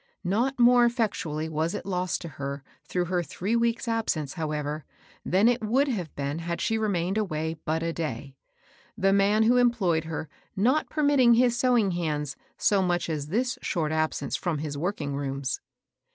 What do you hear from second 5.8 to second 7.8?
have been had she remained away